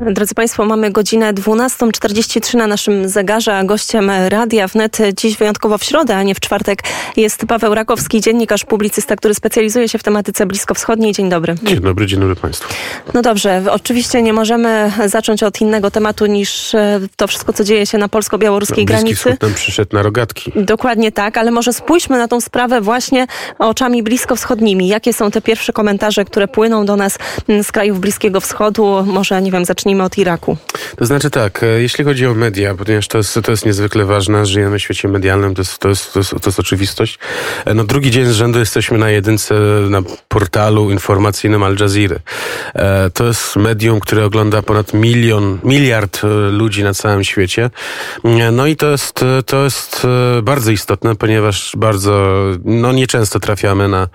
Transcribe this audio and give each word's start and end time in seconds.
Drodzy 0.00 0.34
Państwo, 0.34 0.64
mamy 0.64 0.90
godzinę 0.90 1.34
12.43 1.34 2.56
na 2.56 2.66
naszym 2.66 3.08
zegarze, 3.08 3.56
a 3.56 3.64
gościem 3.64 4.10
Radia 4.28 4.68
Wnet 4.68 4.98
dziś 5.16 5.36
wyjątkowo 5.36 5.78
w 5.78 5.84
środę, 5.84 6.16
a 6.16 6.22
nie 6.22 6.34
w 6.34 6.40
czwartek 6.40 6.82
jest 7.16 7.46
Paweł 7.46 7.74
Rakowski, 7.74 8.20
dziennikarz, 8.20 8.64
publicysta, 8.64 9.16
który 9.16 9.34
specjalizuje 9.34 9.88
się 9.88 9.98
w 9.98 10.02
tematyce 10.02 10.46
bliskowschodniej. 10.46 11.12
Dzień 11.12 11.28
dobry. 11.28 11.54
Dzień 11.62 11.80
dobry, 11.80 12.06
dzień 12.06 12.20
dobry 12.20 12.36
Państwu. 12.36 12.74
No 13.14 13.22
dobrze, 13.22 13.62
oczywiście 13.70 14.22
nie 14.22 14.32
możemy 14.32 14.92
zacząć 15.06 15.42
od 15.42 15.60
innego 15.60 15.90
tematu 15.90 16.26
niż 16.26 16.74
e, 16.74 17.00
to 17.16 17.26
wszystko, 17.26 17.52
co 17.52 17.64
dzieje 17.64 17.86
się 17.86 17.98
na 17.98 18.08
polsko-białoruskiej 18.08 18.84
no, 18.84 18.88
granicy. 18.88 19.16
Wschód 19.16 19.42
nam 19.42 19.54
przyszedł 19.54 19.96
na 19.96 20.02
rogatki. 20.02 20.52
Dokładnie 20.56 21.12
tak, 21.12 21.38
ale 21.38 21.50
może 21.50 21.72
spójrzmy 21.72 22.18
na 22.18 22.28
tą 22.28 22.40
sprawę 22.40 22.80
właśnie 22.80 23.26
oczami 23.58 24.02
bliskowschodnimi. 24.02 24.88
Jakie 24.88 25.12
są 25.12 25.30
te 25.30 25.42
pierwsze 25.42 25.72
komentarze, 25.72 26.24
które 26.24 26.48
płyną 26.48 26.86
do 26.86 26.96
nas 26.96 27.18
z 27.62 27.72
krajów 27.72 28.00
Bliskiego 28.00 28.40
Wschodu? 28.40 29.04
Może, 29.06 29.42
nie 29.42 29.52
wiem, 29.52 29.64
zacznijmy 29.88 30.04
od 30.04 30.18
Iraku. 30.18 30.56
To 30.96 31.06
znaczy 31.06 31.30
tak, 31.30 31.62
e, 31.62 31.66
jeśli 31.66 32.04
chodzi 32.04 32.26
o 32.26 32.34
media, 32.34 32.74
ponieważ 32.74 33.08
to 33.08 33.18
jest, 33.18 33.40
to 33.44 33.50
jest 33.50 33.66
niezwykle 33.66 34.04
ważne, 34.04 34.46
żyjemy 34.46 34.78
w 34.78 34.82
świecie 34.82 35.08
medialnym, 35.08 35.54
to 35.54 35.60
jest, 35.60 35.78
to, 35.78 35.88
jest, 35.88 36.12
to, 36.12 36.20
jest, 36.20 36.30
to 36.30 36.46
jest 36.46 36.60
oczywistość. 36.60 37.18
E, 37.64 37.74
no 37.74 37.84
drugi 37.84 38.10
dzień 38.10 38.26
z 38.26 38.32
rzędu 38.32 38.58
jesteśmy 38.58 38.98
na 38.98 39.10
jedynce 39.10 39.54
na 39.90 40.02
portalu 40.28 40.90
informacyjnym 40.90 41.62
Al 41.62 41.76
Jazeera. 41.80 42.16
E, 42.74 43.10
to 43.10 43.24
jest 43.24 43.56
medium, 43.56 44.00
które 44.00 44.24
ogląda 44.24 44.62
ponad 44.62 44.94
milion, 44.94 45.58
miliard 45.64 46.20
ludzi 46.50 46.84
na 46.84 46.94
całym 46.94 47.24
świecie. 47.24 47.70
No 48.52 48.66
i 48.66 48.76
to 48.76 48.90
jest, 48.90 49.24
to 49.46 49.64
jest 49.64 50.06
bardzo 50.42 50.70
istotne, 50.70 51.14
ponieważ 51.16 51.72
bardzo, 51.76 52.42
no 52.64 52.92
nieczęsto 52.92 53.40
trafiamy 53.40 53.88
na 53.88 54.08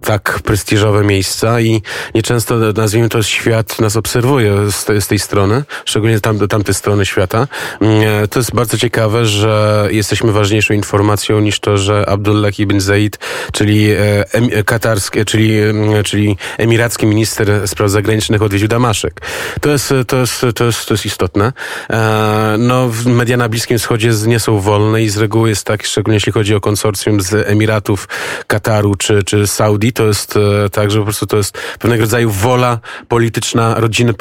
tak 0.00 0.40
prestiżowe 0.44 1.04
miejsca 1.04 1.60
i 1.60 1.82
nieczęsto, 2.14 2.54
nazwijmy 2.76 3.08
to, 3.08 3.22
świat 3.22 3.80
nas 3.80 3.96
obserwuje 3.96 4.61
z, 4.70 5.06
tej, 5.06 5.18
strony, 5.18 5.64
szczególnie 5.84 6.20
tam, 6.20 6.48
tamtej 6.48 6.74
strony 6.74 7.06
świata. 7.06 7.46
Mm, 7.80 8.28
to 8.28 8.38
jest 8.38 8.54
bardzo 8.54 8.78
ciekawe, 8.78 9.26
że 9.26 9.88
jesteśmy 9.90 10.32
ważniejszą 10.32 10.74
informacją 10.74 11.40
niż 11.40 11.60
to, 11.60 11.76
że 11.76 12.08
Abdullah 12.08 12.58
ibn 12.58 12.80
Zaid, 12.80 13.18
czyli 13.52 13.90
e, 13.90 14.64
katarski, 14.64 15.24
czyli, 15.24 15.60
mm, 15.60 16.04
czyli 16.04 16.36
emiracki 16.58 17.06
minister 17.06 17.68
spraw 17.68 17.90
zagranicznych 17.90 18.42
odwiedził 18.42 18.68
Damaszek. 18.68 19.20
To 19.60 19.70
jest, 19.70 19.94
to 20.06 20.16
jest, 20.16 20.46
to 20.54 20.64
jest, 20.64 20.86
to 20.86 20.94
jest 20.94 21.06
istotne. 21.06 21.52
E, 21.90 22.56
no, 22.58 22.90
media 23.06 23.36
na 23.36 23.48
Bliskim 23.48 23.78
Wschodzie 23.78 24.10
nie 24.26 24.40
są 24.40 24.60
wolne 24.60 25.02
i 25.02 25.08
z 25.08 25.16
reguły 25.16 25.48
jest 25.48 25.66
tak, 25.66 25.84
szczególnie 25.84 26.16
jeśli 26.16 26.32
chodzi 26.32 26.54
o 26.54 26.60
konsorcjum 26.60 27.20
z 27.20 27.48
Emiratów, 27.48 28.08
Kataru 28.46 28.94
czy, 28.94 29.22
czy 29.22 29.46
Saudi, 29.46 29.92
to 29.92 30.06
jest 30.06 30.36
e, 30.36 30.70
tak, 30.70 30.90
że 30.90 30.98
po 30.98 31.04
prostu 31.04 31.26
to 31.26 31.36
jest 31.36 31.58
pewnego 31.78 32.00
rodzaju 32.00 32.30
wola 32.30 32.78
polityczna 33.08 33.74
rodziny 33.74 34.14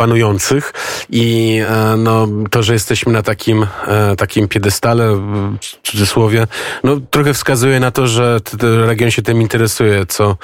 i 1.09 1.57
e, 1.69 1.97
no, 1.97 2.27
to, 2.49 2.63
że 2.63 2.73
jesteśmy 2.73 3.13
na 3.13 3.23
takim, 3.23 3.67
e, 3.87 4.15
takim 4.15 4.47
piedestale, 4.47 5.15
w 5.15 5.57
cudzysłowie, 5.83 6.47
no, 6.83 6.97
trochę 7.09 7.33
wskazuje 7.33 7.79
na 7.79 7.91
to, 7.91 8.07
że 8.07 8.39
region 8.61 9.11
się 9.11 9.21
tym 9.21 9.41
interesuje, 9.41 10.05
co, 10.05 10.37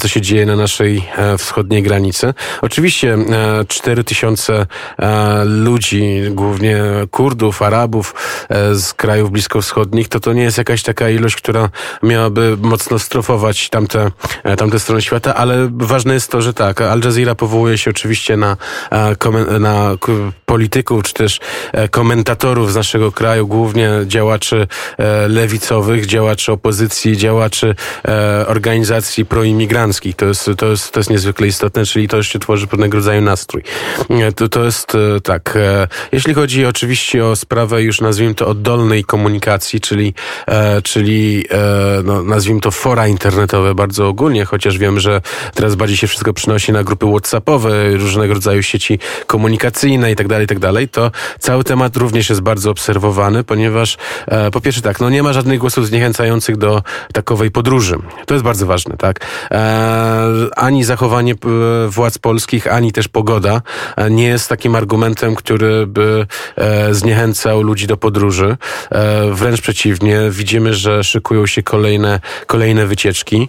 co 0.00 0.08
się 0.08 0.20
dzieje 0.20 0.46
na 0.46 0.56
naszej 0.56 1.08
e, 1.16 1.38
wschodniej 1.38 1.82
granicy. 1.82 2.34
Oczywiście 2.62 3.18
4 3.68 4.04
tysiące 4.04 4.66
ludzi, 5.44 6.22
głównie 6.30 6.82
Kurdów, 7.10 7.62
Arabów 7.62 8.14
z 8.72 8.94
krajów 8.94 9.30
bliskowschodnich, 9.30 10.08
to 10.08 10.20
to 10.20 10.32
nie 10.32 10.42
jest 10.42 10.58
jakaś 10.58 10.82
taka 10.82 11.10
ilość, 11.10 11.36
która 11.36 11.68
miałaby 12.02 12.56
mocno 12.60 12.98
strofować 12.98 13.68
tamte, 13.68 14.10
tamte 14.58 14.80
strony 14.80 15.02
świata, 15.02 15.34
ale 15.34 15.70
ważne 15.72 16.14
jest 16.14 16.30
to, 16.30 16.42
że 16.42 16.54
tak, 16.54 16.80
Al 16.80 17.00
Jazeera 17.04 17.34
powołuje 17.34 17.78
się 17.78 17.90
oczywiście 17.90 18.36
na, 18.36 18.56
na 19.60 19.96
polityków, 20.46 21.02
czy 21.02 21.14
też 21.14 21.40
e, 21.72 21.88
komentatorów 21.88 22.72
z 22.72 22.76
naszego 22.76 23.12
kraju, 23.12 23.46
głównie 23.46 23.90
działaczy 24.06 24.66
e, 24.98 25.28
lewicowych, 25.28 26.06
działaczy 26.06 26.52
opozycji, 26.52 27.16
działaczy 27.16 27.74
e, 28.08 28.44
organizacji 28.46 29.26
proimigranckich. 29.26 30.16
To 30.16 30.26
jest, 30.26 30.50
to 30.58 30.66
jest, 30.66 30.92
to 30.92 31.00
jest 31.00 31.10
niezwykle 31.10 31.46
istotne, 31.46 31.86
czyli 31.86 32.08
to 32.08 32.16
jeszcze 32.16 32.38
tworzy 32.38 32.66
pewnego 32.66 32.96
rodzaju 32.96 33.20
nastrój. 33.22 33.62
To, 34.36 34.48
to 34.48 34.64
jest 34.64 34.92
tak. 35.22 35.58
Jeśli 36.12 36.34
chodzi 36.34 36.66
oczywiście 36.66 37.26
o 37.26 37.36
sprawę 37.36 37.82
już 37.82 38.00
nazwijmy 38.00 38.34
to 38.34 38.46
oddolnej 38.46 39.04
komunikacji, 39.04 39.80
czyli, 39.80 40.14
czyli 40.82 41.44
no, 42.04 42.22
nazwijmy 42.22 42.60
to 42.60 42.70
fora 42.70 43.08
internetowe 43.08 43.74
bardzo 43.74 44.08
ogólnie, 44.08 44.44
chociaż 44.44 44.78
wiem, 44.78 45.00
że 45.00 45.20
teraz 45.54 45.74
bardziej 45.74 45.96
się 45.96 46.06
wszystko 46.06 46.32
przynosi 46.32 46.72
na 46.72 46.84
grupy 46.84 47.06
WhatsAppowe, 47.06 47.90
różnego 47.90 48.34
rodzaju 48.34 48.62
sieci 48.62 48.98
komunikacyjne 49.26 50.12
i 50.12 50.16
tak 50.16 50.30
tak 50.46 50.58
dalej, 50.58 50.88
to 50.88 51.10
cały 51.38 51.64
temat 51.64 51.96
również 51.96 52.28
jest 52.28 52.40
bardzo 52.40 52.70
obserwowany, 52.70 53.44
ponieważ 53.44 53.96
e, 54.26 54.50
po 54.50 54.60
pierwsze 54.60 54.82
tak, 54.82 55.00
no 55.00 55.10
nie 55.10 55.22
ma 55.22 55.32
żadnych 55.32 55.58
głosów 55.58 55.86
zniechęcających 55.86 56.56
do 56.56 56.82
takowej 57.12 57.50
podróży. 57.50 57.96
To 58.26 58.34
jest 58.34 58.44
bardzo 58.44 58.66
ważne, 58.66 58.96
tak? 58.96 59.20
E, 59.50 60.26
ani 60.56 60.84
zachowanie 60.84 61.32
e, 61.32 61.36
władz 61.88 62.18
polskich, 62.18 62.72
ani 62.72 62.92
też 62.92 63.08
pogoda 63.08 63.62
e, 63.96 64.10
nie 64.10 64.24
jest 64.24 64.48
takim 64.48 64.74
argumentem, 64.74 65.34
który 65.34 65.86
by 65.86 66.26
e, 66.56 66.94
zniechęcał 66.94 67.62
ludzi 67.62 67.86
do 67.86 67.96
podróży. 67.96 68.56
E, 68.90 69.30
wręcz 69.30 69.60
przeciwnie, 69.60 70.20
widzimy, 70.30 70.74
że 70.74 71.04
szykują 71.04 71.46
się 71.46 71.62
kolejne, 71.62 72.20
kolejne 72.46 72.86
wycieczki. 72.86 73.48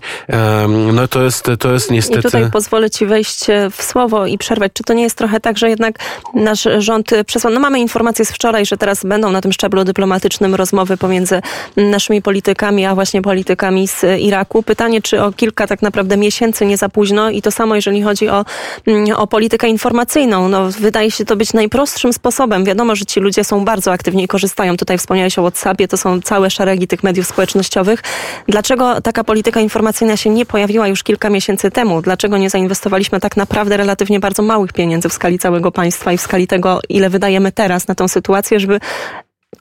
no 0.94 1.08
to 1.08 1.24
jest, 1.24 1.48
to 1.60 1.74
jest 1.74 1.92
niestety... 1.92 2.20
I 2.20 2.24
tutaj 2.24 2.52
pozwolę 2.52 2.90
Ci 2.90 3.06
wejść 3.06 3.46
w 3.72 3.84
słowo 3.84 4.26
i 4.26 4.38
przerwać. 4.38 4.72
Czy 4.74 4.84
to 4.84 4.94
nie 4.94 5.04
jest 5.04 5.18
trochę 5.18 5.40
tak, 5.40 5.51
że 5.58 5.70
jednak 5.70 6.00
nasz 6.34 6.68
rząd 6.78 7.12
przesłał, 7.26 7.54
no 7.54 7.60
mamy 7.60 7.80
informację 7.80 8.26
z 8.26 8.32
wczoraj, 8.32 8.66
że 8.66 8.78
teraz 8.78 9.04
będą 9.04 9.32
na 9.32 9.42
tym 9.42 9.54
szczeblu 9.54 9.84
dyplomatycznym 9.84 10.56
rozmowy 10.56 10.98
pomiędzy 10.98 11.42
naszymi 11.78 12.22
politykami, 12.22 12.86
a 12.86 12.96
właśnie 12.96 13.22
politykami 13.22 13.88
z 13.88 14.06
Iraku. 14.20 14.64
Pytanie, 14.64 15.02
czy 15.02 15.24
o 15.24 15.32
kilka 15.32 15.68
tak 15.68 15.82
naprawdę 15.82 16.18
miesięcy 16.18 16.66
nie 16.66 16.78
za 16.78 16.90
późno 16.90 17.30
i 17.30 17.42
to 17.42 17.52
samo, 17.52 17.76
jeżeli 17.76 18.02
chodzi 18.02 18.30
o, 18.30 18.46
mm, 18.88 19.16
o 19.16 19.28
politykę 19.28 19.68
informacyjną. 19.68 20.50
No, 20.50 20.70
wydaje 20.70 21.12
się 21.12 21.26
to 21.26 21.36
być 21.36 21.54
najprostszym 21.54 22.14
sposobem. 22.14 22.66
Wiadomo, 22.66 22.96
że 22.96 23.06
ci 23.06 23.20
ludzie 23.20 23.44
są 23.44 23.66
bardzo 23.66 23.92
aktywni 23.92 24.24
i 24.24 24.28
korzystają. 24.28 24.78
Tutaj 24.78 24.98
wspomniałeś 24.98 25.40
o 25.40 25.42
WhatsAppie, 25.42 25.88
to 25.88 25.98
są 25.98 26.22
całe 26.22 26.50
szeregi 26.50 26.88
tych 26.88 27.04
mediów 27.04 27.28
społecznościowych. 27.28 28.04
Dlaczego 28.48 29.02
taka 29.02 29.24
polityka 29.24 29.60
informacyjna 29.60 30.18
się 30.18 30.30
nie 30.30 30.46
pojawiła 30.46 30.88
już 30.88 31.04
kilka 31.04 31.30
miesięcy 31.30 31.72
temu? 31.72 32.02
Dlaczego 32.02 32.38
nie 32.38 32.50
zainwestowaliśmy 32.50 33.20
tak 33.20 33.38
naprawdę 33.38 33.78
relatywnie 33.78 34.20
bardzo 34.20 34.44
małych 34.44 34.74
pieniędzy 34.74 35.10
w 35.10 35.14
skali 35.14 35.40
całego 35.42 35.72
państwa 35.72 36.12
i 36.14 36.18
w 36.18 36.22
skali 36.22 36.48
tego, 36.48 36.80
ile 36.90 37.10
wydajemy 37.10 37.52
teraz 37.52 37.88
na 37.88 37.96
tą 37.96 38.08
sytuację, 38.08 38.60
żeby 38.60 38.80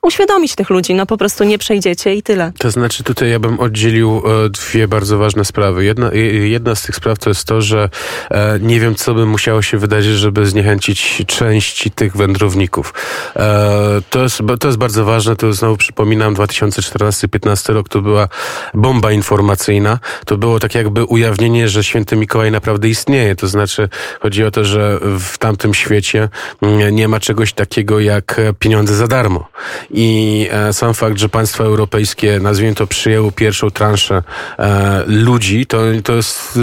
uświadomić 0.03 0.55
tych 0.55 0.71
ludzi, 0.71 0.95
no 0.95 1.07
po 1.07 1.17
prostu 1.17 1.45
nie 1.45 1.59
przejdziecie 1.59 2.15
i 2.15 2.23
tyle. 2.23 2.53
To 2.59 2.71
znaczy 2.71 3.05
tutaj 3.05 3.31
ja 3.31 3.39
bym 3.39 3.61
oddzielił 3.61 4.23
e, 4.45 4.49
dwie 4.49 4.89
bardzo 4.89 5.19
ważne 5.19 5.45
sprawy. 5.45 5.85
Jedna, 5.85 6.11
jedna 6.43 6.75
z 6.75 6.83
tych 6.83 6.97
spraw 6.97 7.19
to 7.19 7.31
jest 7.31 7.45
to, 7.45 7.63
że 7.63 7.89
e, 8.31 8.59
nie 8.61 8.81
wiem, 8.81 8.95
co 8.95 9.15
by 9.15 9.27
musiało 9.27 9.63
się 9.63 9.79
wydarzyć, 9.79 10.13
żeby 10.13 10.47
zniechęcić 10.47 11.23
części 11.27 11.91
tych 11.91 12.17
wędrowników. 12.17 12.95
E, 13.37 14.01
to, 14.11 14.23
jest, 14.23 14.43
to 14.61 14.69
jest 14.69 14.79
bardzo 14.79 15.05
ważne, 15.05 15.37
to 15.37 15.53
znowu 15.53 15.77
przypominam, 15.77 16.35
2014-15 16.35 17.73
rok 17.73 17.89
to 17.89 18.01
była 18.01 18.29
bomba 18.75 19.13
informacyjna. 19.13 19.99
To 20.27 20.37
było 20.37 20.61
tak 20.61 20.75
jakby 20.75 21.05
ujawnienie, 21.05 21.69
że 21.69 21.85
święty 21.85 22.17
Mikołaj 22.17 22.51
naprawdę 22.51 22.89
istnieje. 22.89 23.37
To 23.37 23.49
znaczy 23.49 23.89
chodzi 24.21 24.45
o 24.45 24.51
to, 24.51 24.65
że 24.65 24.99
w 25.19 25.39
tamtym 25.39 25.75
świecie 25.75 26.29
mm, 26.63 26.95
nie 26.95 27.09
ma 27.09 27.21
czegoś 27.21 27.53
takiego 27.53 28.01
jak 28.01 28.41
pieniądze 28.59 28.95
za 28.95 29.07
darmo. 29.07 29.49
I 29.91 30.49
e, 30.53 30.73
sam 30.73 30.95
fakt, 30.95 31.19
że 31.19 31.29
państwa 31.29 31.65
europejskie, 31.65 32.41
nazwijmy 32.41 32.75
to, 32.75 32.87
przyjęły 32.87 33.33
pierwszą 33.33 33.71
transzę 33.71 34.23
e, 34.59 35.03
ludzi, 35.07 35.67
to, 35.67 35.79
to, 36.05 36.15
jest, 36.15 36.59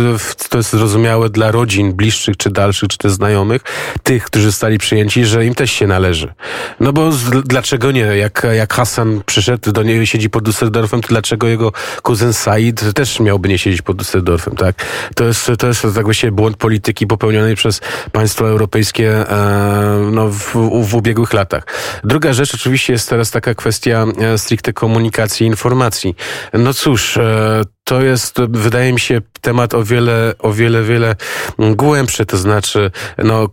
to 0.50 0.58
jest 0.58 0.72
zrozumiałe 0.72 1.30
dla 1.30 1.52
rodzin 1.52 1.94
bliższych 1.94 2.38
czy 2.38 2.50
dalszych, 2.50 2.90
czy 2.90 2.98
też 2.98 3.12
znajomych, 3.12 3.62
tych, 4.04 4.24
którzy 4.24 4.46
zostali 4.46 4.78
przyjęci, 4.78 5.26
że 5.26 5.46
im 5.46 5.56
też 5.56 5.72
się 5.72 5.88
należy. 5.88 6.34
No 6.80 6.94
bo 6.94 7.10
dlaczego 7.46 7.92
nie? 7.92 8.02
Jak, 8.02 8.48
jak 8.56 8.74
Hassan 8.74 9.22
przyszedł, 9.26 9.72
do 9.72 9.84
niego 9.84 10.06
siedzi 10.06 10.30
pod 10.30 10.44
Düsseldorfem, 10.44 11.02
to 11.02 11.08
dlaczego 11.08 11.48
jego 11.48 11.72
kuzyn 12.02 12.34
Said 12.34 12.94
też 12.96 13.20
miałby 13.20 13.50
nie 13.50 13.58
siedzieć 13.58 13.82
pod 13.82 13.98
Düsseldorfem, 13.98 14.56
tak? 14.56 14.76
To 15.16 15.24
jest, 15.24 15.52
to 15.60 15.68
jest 15.68 15.86
właściwie 15.86 16.32
błąd 16.32 16.58
polityki 16.58 17.08
popełnionej 17.08 17.56
przez 17.56 17.82
państwa 18.12 18.46
europejskie 18.46 19.30
e, 19.30 20.10
no, 20.12 20.30
w, 20.30 20.54
w 20.88 20.96
ubiegłych 20.96 21.34
latach. 21.34 21.64
Druga 22.04 22.34
rzecz 22.34 22.56
oczywiście 22.56 22.94
jest 22.94 23.10
teraz 23.18 23.32
taka 23.32 23.56
kwestia 23.56 24.06
e, 24.18 24.38
stricte 24.38 24.74
komunikacji 24.74 25.48
informacji. 25.48 26.16
No 26.54 26.74
cóż, 26.74 27.18
e, 27.18 27.62
to 27.88 28.02
jest, 28.02 28.42
wydaje 28.50 28.94
mi 28.94 29.00
się, 29.00 29.22
temat 29.42 29.74
o 29.74 29.84
wiele, 29.84 30.34
o 30.40 30.54
wiele, 30.54 30.84
wiele 30.84 31.16
głębszy, 31.60 32.26
to 32.26 32.38
znaczy, 32.38 32.92
no, 33.18 33.50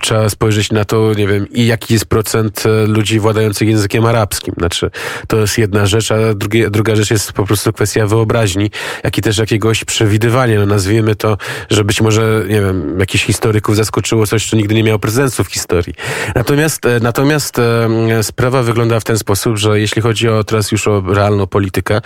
trzeba 0.00 0.28
spojrzeć 0.28 0.72
na 0.72 0.84
to, 0.84 1.14
nie 1.14 1.28
wiem, 1.28 1.46
i 1.50 1.66
jaki 1.66 1.94
jest 1.94 2.06
procent 2.06 2.64
e, 2.66 2.86
ludzi 2.86 3.20
władających 3.20 3.68
językiem 3.68 4.06
arabskim. 4.06 4.54
Znaczy, 4.58 4.90
to 5.28 5.36
jest 5.36 5.58
jedna 5.58 5.86
rzecz, 5.86 6.12
a 6.12 6.34
drugie, 6.34 6.70
druga 6.70 6.96
rzecz 6.96 7.10
jest 7.10 7.32
po 7.32 7.44
prostu 7.44 7.72
kwestia 7.72 8.06
wyobraźni, 8.06 8.70
jak 9.04 9.18
i 9.18 9.22
też 9.22 9.38
jakiegoś 9.38 9.84
przewidywania. 9.84 10.60
No, 10.60 10.66
nazwijmy 10.66 11.14
to, 11.14 11.38
że 11.70 11.84
być 11.84 12.00
może, 12.00 12.44
nie 12.48 12.60
wiem, 12.60 12.98
jakichś 12.98 13.24
historyków 13.24 13.76
zaskoczyło 13.76 14.26
coś, 14.26 14.50
co 14.50 14.56
nigdy 14.56 14.74
nie 14.74 14.84
miało 14.84 14.98
prezydencji 14.98 15.44
w 15.44 15.48
historii. 15.48 15.94
Natomiast, 16.34 16.86
e, 16.86 17.00
natomiast 17.00 17.58
e, 17.58 18.22
sprawa 18.22 18.62
wygląda 18.62 19.00
w 19.00 19.04
ten 19.04 19.18
sposób, 19.18 19.56
że 19.56 19.80
jeśli 19.80 20.02
chodzi 20.02 20.28
o 20.28 20.44
teraz 20.44 20.72
już 20.72 20.88
o 20.88 21.02
realną 21.06 21.46
politykę, 21.46 22.00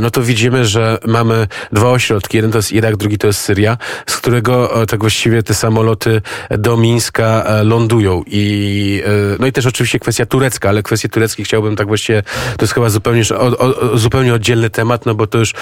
no 0.00 0.10
to 0.10 0.22
widzimy, 0.22 0.65
że 0.66 0.98
mamy 1.06 1.46
dwa 1.72 1.90
ośrodki. 1.90 2.36
Jeden 2.36 2.52
to 2.52 2.58
jest 2.58 2.72
Irak, 2.72 2.96
drugi 2.96 3.18
to 3.18 3.26
jest 3.26 3.40
Syria, 3.40 3.78
z 4.06 4.16
którego 4.16 4.86
tak 4.86 5.00
właściwie 5.00 5.42
te 5.42 5.54
samoloty 5.54 6.22
do 6.50 6.76
Mińska 6.76 7.46
lądują. 7.64 8.22
I, 8.26 9.02
no 9.38 9.46
i 9.46 9.52
też 9.52 9.66
oczywiście 9.66 9.98
kwestia 9.98 10.26
turecka, 10.26 10.68
ale 10.68 10.82
kwestie 10.82 11.08
tureckie 11.08 11.44
chciałbym 11.44 11.76
tak 11.76 11.86
właściwie, 11.86 12.22
to 12.56 12.64
jest 12.64 12.74
chyba 12.74 12.88
zupełnie, 12.88 13.22
o, 13.38 13.58
o, 13.58 13.98
zupełnie 13.98 14.34
oddzielny 14.34 14.70
temat, 14.70 15.06
no 15.06 15.14
bo 15.14 15.26
to 15.26 15.38
już, 15.38 15.54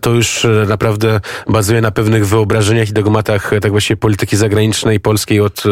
to 0.00 0.10
już 0.10 0.46
naprawdę 0.68 1.20
bazuje 1.48 1.80
na 1.80 1.90
pewnych 1.90 2.26
wyobrażeniach 2.26 2.88
i 2.88 2.92
dogmatach 2.92 3.50
tak 3.62 3.70
właściwie 3.70 3.96
polityki 3.96 4.36
zagranicznej 4.36 5.00
polskiej 5.00 5.40
od 5.40 5.62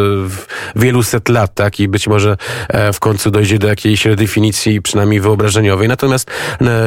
wielu 0.76 1.02
set 1.02 1.28
lat, 1.28 1.54
tak? 1.54 1.80
I 1.80 1.88
być 1.88 2.08
może 2.08 2.36
w 2.92 3.00
końcu 3.00 3.30
dojdzie 3.30 3.58
do 3.58 3.68
jakiejś 3.68 4.06
redefinicji, 4.06 4.82
przynajmniej 4.82 5.20
wyobrażeniowej. 5.20 5.88
Natomiast, 5.88 6.30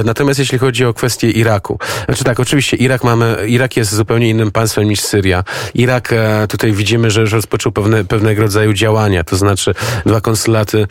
natomiast 0.05 0.39
jeśli 0.39 0.57
chodzi 0.57 0.85
o 0.85 0.93
kwestię 0.93 1.31
Iraku, 1.31 1.72
znaczy 2.05 2.23
tak, 2.23 2.39
oczywiście 2.39 2.77
Irak 2.77 3.03
mamy, 3.03 3.37
Irak 3.47 3.77
jest 3.77 3.93
zupełnie 3.95 4.29
innym 4.29 4.51
państwem 4.51 4.89
niż 4.89 4.99
Syria. 4.99 5.43
Irak, 5.73 6.13
e, 6.13 6.47
tutaj 6.47 6.71
widzimy, 6.71 7.11
że 7.11 7.21
już 7.21 7.31
rozpoczął 7.31 7.71
pewne, 7.71 8.05
pewnego 8.05 8.41
rodzaju 8.41 8.73
działania, 8.73 9.23
to 9.23 9.37
znaczy 9.37 9.73
dwa 10.05 10.21
konsulaty 10.21 10.87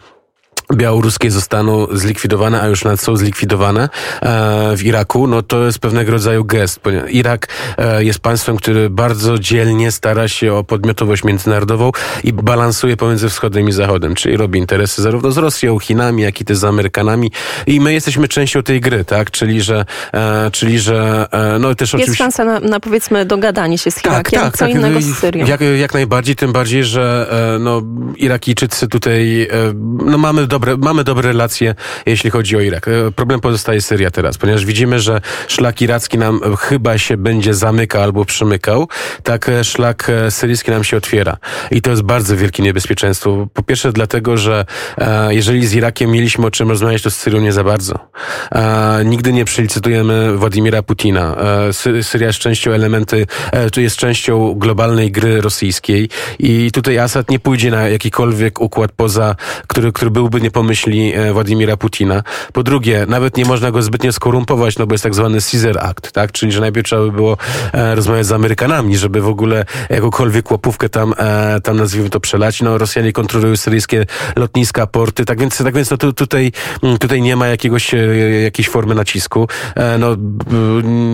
białoruskie 0.75 1.31
zostaną 1.31 1.87
zlikwidowane, 1.93 2.63
a 2.63 2.67
już 2.67 2.85
nawet 2.85 3.01
są 3.01 3.17
zlikwidowane 3.17 3.89
e, 4.23 4.77
w 4.77 4.85
Iraku, 4.85 5.27
no 5.27 5.43
to 5.43 5.65
jest 5.65 5.79
pewnego 5.79 6.13
rodzaju 6.13 6.45
gest. 6.45 6.81
Irak 7.11 7.49
e, 7.79 8.05
jest 8.05 8.19
państwem, 8.19 8.57
który 8.57 8.91
bardzo 8.91 9.39
dzielnie 9.39 9.93
stara 9.93 10.29
się 10.29 10.55
o 10.55 10.65
podmiotowość 10.65 11.25
międzynarodową 11.25 11.93
i 12.25 12.33
balansuje 12.33 12.97
pomiędzy 12.97 13.29
wschodem 13.29 13.69
i 13.69 13.73
zachodem, 13.73 14.15
czyli 14.15 14.37
robi 14.37 14.59
interesy 14.59 15.03
zarówno 15.03 15.33
z 15.33 15.37
Rosją, 15.39 15.79
Chinami, 15.79 16.23
jak 16.23 16.41
i 16.41 16.45
też 16.45 16.57
z 16.57 16.65
Amerykanami 16.65 17.31
i 17.67 17.81
my 17.81 17.93
jesteśmy 17.93 18.29
częścią 18.29 18.63
tej 18.63 18.81
gry, 18.81 19.05
tak? 19.05 19.31
Czyli, 19.31 19.63
że, 19.63 19.85
e, 20.15 20.51
czyli, 20.51 20.79
że 20.79 21.27
no 21.61 21.75
też 21.75 21.95
oczywiście... 21.95 22.11
Jest 22.11 22.19
szansa 22.19 22.45
na, 22.45 22.61
na 22.61 22.81
powiedzmy 22.81 23.27
dogadanie 23.27 23.79
się 23.79 23.91
z 23.91 23.95
tak, 23.95 24.05
Irakiem, 24.05 24.41
tak, 24.41 24.51
tak, 24.51 24.59
co 24.59 24.65
tak, 24.65 24.75
innego 24.75 25.01
z 25.01 25.15
Syrią. 25.15 25.47
Jak, 25.47 25.61
jak 25.79 25.95
najbardziej, 25.95 26.37
tym 26.37 26.53
bardziej, 26.53 26.85
że 26.85 27.27
no, 27.61 27.83
Irakijczycy 28.17 28.89
tutaj, 28.89 29.49
no 30.05 30.19
mamy 30.19 30.47
dobre 30.47 30.62
dobre, 30.63 30.77
mamy 30.77 31.05
dobre 31.05 31.29
relacje, 31.29 31.75
jeśli 32.07 32.31
chodzi 32.31 32.57
o 32.57 32.61
Irak. 32.61 32.89
E, 32.89 33.13
problem 33.13 33.41
pozostaje 33.41 33.81
Syria 33.81 34.11
teraz, 34.11 34.39
ponieważ 34.39 34.65
widzimy, 34.65 35.01
że 35.01 35.21
szlak 35.49 35.83
iracki 35.83 36.19
nam 36.19 36.41
chyba 36.57 36.99
się 36.99 37.17
będzie 37.17 37.55
zamykał 37.55 38.03
albo 38.03 38.25
przymykał, 38.25 38.89
tak 39.23 39.49
e, 39.49 39.65
szlak 39.65 40.11
e, 40.11 40.31
syryjski 40.31 40.71
nam 40.71 40.85
się 40.85 40.97
otwiera. 40.97 41.37
I 41.71 41.83
to 41.83 41.91
jest 41.91 42.03
bardzo 42.03 42.37
wielkie 42.37 42.63
niebezpieczeństwo. 42.63 43.49
Po 43.53 43.63
pierwsze 43.63 43.93
dlatego, 43.93 44.37
że 44.37 44.65
jeżeli 45.29 45.67
z 45.67 45.75
Irakiem 45.75 46.11
mieliśmy 46.11 46.47
o 46.47 46.51
czym 46.51 46.69
rozmawiać, 46.69 47.03
to 47.03 47.11
z 47.11 47.17
Syrią 47.17 47.41
nie 47.41 47.53
za 47.53 47.65
bardzo. 47.65 47.99
Nigdy 49.05 49.33
nie 49.33 49.45
przelicytujemy 49.45 50.37
Władimira 50.37 50.83
Putina. 50.83 51.37
Syria 52.03 52.27
jest 52.27 52.39
częścią 52.39 52.71
elementy, 52.71 53.27
czy 53.73 53.83
jest 53.83 53.97
częścią 53.97 54.55
globalnej 54.55 55.11
gry 55.11 55.41
rosyjskiej 55.41 56.09
i 56.39 56.71
tutaj 56.73 56.99
Assad 56.99 57.31
nie 57.31 57.39
pójdzie 57.39 57.71
na 57.71 57.89
jakikolwiek 57.89 58.61
układ 58.61 58.93
poza, 58.97 59.37
który, 59.67 59.93
który 59.93 60.11
byłby 60.11 60.41
nie 60.43 60.51
pomyśli 60.51 61.15
e, 61.15 61.33
Władimira 61.33 61.77
Putina. 61.77 62.23
Po 62.53 62.63
drugie, 62.63 63.07
nawet 63.09 63.37
nie 63.37 63.45
można 63.45 63.71
go 63.71 63.83
zbytnio 63.83 64.13
skorumpować, 64.13 64.79
no 64.79 64.87
bo 64.87 64.95
jest 64.95 65.05
tak 65.05 65.15
zwany 65.15 65.39
Caesar 65.53 65.79
Act, 65.79 66.13
tak? 66.13 66.33
Czyli, 66.33 66.53
że 66.53 66.61
najpierw 66.61 66.87
trzeba 66.87 67.03
by 67.03 67.13
było 67.13 67.37
e, 67.73 67.95
rozmawiać 67.95 68.27
z 68.27 68.33
Amerykanami, 68.33 68.97
żeby 68.97 69.21
w 69.21 69.29
ogóle 69.29 69.65
jakąkolwiek 69.91 70.51
łapówkę 70.51 70.89
tam, 70.89 71.15
e, 71.19 71.61
tam 71.61 71.77
nazwijmy 71.77 72.11
to 72.11 72.21
przelać. 72.21 72.63
No 72.63 72.79
Rosjanie 72.79 73.13
kontrolują 73.13 73.57
syryjskie 73.57 74.07
lotniska, 74.37 74.87
porty, 74.87 75.25
tak 75.25 75.41
więc, 75.41 75.59
tak 75.59 75.75
więc 75.75 75.91
no 75.91 75.97
tu, 75.97 76.13
tutaj, 76.13 76.53
mm, 76.83 76.99
tutaj 76.99 77.23
nie 77.23 77.37
ma 77.37 77.47
jakiegoś, 77.47 77.95
jakiejś 78.45 78.69
formy 78.69 78.95
nacisku. 78.95 79.49
No 79.99 80.17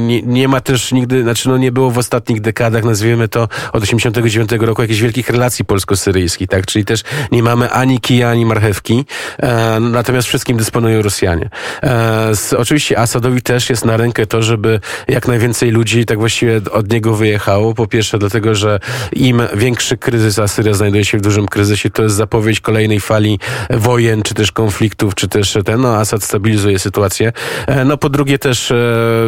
nie, 0.07 0.23
nie 0.23 0.49
ma 0.49 0.61
też 0.61 0.93
nigdy, 0.93 1.23
znaczy 1.23 1.49
no 1.49 1.59
nie 1.59 1.73
było 1.73 1.91
w 1.91 1.99
ostatnich 1.99 2.41
dekadach, 2.41 2.85
nazwijmy 2.85 3.29
to 3.29 3.49
od 3.73 3.83
89 3.83 4.51
roku 4.61 4.83
jakichś 4.83 5.01
wielkich 5.01 5.31
relacji 5.31 5.65
polsko-syryjskich, 5.65 6.49
tak? 6.49 6.67
Czyli 6.67 6.85
też 6.85 7.03
nie 7.33 7.43
mamy 7.43 7.71
ani 7.71 8.01
kija, 8.01 8.31
ani 8.31 8.47
marchewki. 8.47 9.05
E, 9.43 9.81
natomiast 9.81 10.29
wszystkim 10.29 10.57
dysponują 10.57 11.03
Rosjanie. 11.03 11.51
E, 11.83 12.33
oczywiście 12.59 12.99
Asadowi 12.99 13.43
też 13.43 13.71
jest 13.71 13.85
na 13.85 13.97
rękę 13.97 14.27
to, 14.27 14.43
żeby 14.43 14.81
jak 15.09 15.29
najwięcej 15.29 15.71
ludzi 15.71 16.07
tak 16.07 16.19
właściwie 16.19 16.61
od 16.73 16.93
niego 16.93 17.15
wyjechało. 17.15 17.75
Po 17.75 17.87
pierwsze 17.87 18.19
dlatego, 18.19 18.55
że 18.55 18.81
im 19.13 19.43
większy 19.55 19.97
kryzys, 19.97 20.39
a 20.39 20.49
Syria 20.49 20.75
znajduje 20.75 21.05
się 21.05 21.19
w 21.19 21.21
dużym 21.21 21.49
kryzysie, 21.49 21.91
to 21.91 22.03
jest 22.03 22.15
zapowiedź 22.15 22.61
kolejnej 22.61 23.01
fali 23.01 23.39
wojen, 23.71 24.23
czy 24.23 24.35
też 24.35 24.53
konfliktów, 24.53 25.15
czy 25.15 25.29
też 25.29 25.59
ten, 25.65 25.81
no 25.81 25.97
Asad 25.97 26.25
stabilizuje 26.25 26.79
sytuację. 26.79 27.33
E, 27.67 27.85
no 27.85 27.97
po 27.97 28.09
drugie 28.09 28.39
też, 28.39 28.73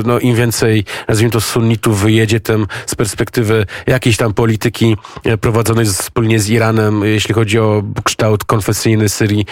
no 0.05 0.19
im 0.19 0.35
więcej, 0.35 0.85
nazwijmy 1.09 1.33
to 1.33 1.41
sunnitów 1.41 2.01
wyjedzie, 2.01 2.41
tym 2.41 2.67
z 2.87 2.95
perspektywy 2.95 3.67
jakiejś 3.87 4.17
tam 4.17 4.35
polityki 4.35 4.97
prowadzonej 5.41 5.87
wspólnie 5.87 6.41
z 6.41 6.51
Iranem, 6.51 7.05
jeśli 7.05 7.35
chodzi 7.35 7.59
o 7.59 7.83
kształt 8.05 8.45
konfesyjny 8.45 9.09
Syrii, 9.09 9.47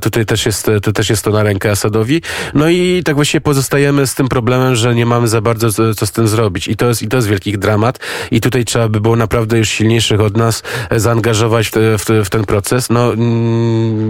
Tutaj 0.00 0.26
też 0.26 0.46
jest, 0.46 0.70
to 0.82 0.92
też 0.92 1.10
jest 1.10 1.24
to 1.24 1.30
na 1.30 1.42
rękę 1.42 1.70
Asadowi. 1.70 2.22
No 2.54 2.68
i 2.68 3.02
tak 3.04 3.14
właściwie 3.14 3.40
pozostajemy 3.40 4.06
z 4.06 4.14
tym 4.14 4.28
problemem, 4.28 4.76
że 4.76 4.94
nie 4.94 5.06
mamy 5.06 5.28
za 5.28 5.40
bardzo 5.40 5.94
co, 5.94 6.06
z 6.06 6.12
tym 6.12 6.28
zrobić. 6.28 6.68
I 6.68 6.76
to 6.76 6.88
jest, 6.88 7.02
i 7.02 7.08
to 7.08 7.16
jest 7.16 7.28
wielki 7.28 7.58
dramat. 7.58 7.98
I 8.30 8.40
tutaj 8.40 8.64
trzeba 8.64 8.88
by 8.88 9.00
było 9.00 9.16
naprawdę 9.16 9.58
już 9.58 9.68
silniejszych 9.68 10.20
od 10.20 10.36
nas 10.36 10.62
zaangażować 10.90 11.70
w, 11.70 11.72
w, 11.98 12.24
w 12.24 12.30
ten 12.30 12.44
proces. 12.44 12.90
No, 12.90 13.12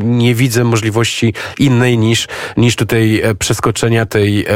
nie 0.02 0.34
widzę 0.34 0.64
możliwości 0.64 1.34
innej 1.58 1.98
niż, 1.98 2.28
niż 2.56 2.76
tutaj 2.76 3.20
e, 3.20 3.34
przeskoczenia 3.34 4.06
tej, 4.06 4.46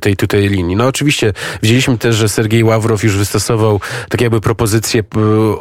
tej 0.00 0.16
tutaj 0.16 0.48
linii. 0.48 0.76
No 0.76 0.86
oczywiście 0.86 1.32
widzieliśmy 1.62 1.98
też, 1.98 2.16
że 2.16 2.28
Sergiej 2.28 2.64
Ławrow 2.64 3.04
już 3.04 3.16
wystosował 3.16 3.80
tak 4.08 4.20
jakby 4.20 4.40
propozycję 4.40 5.04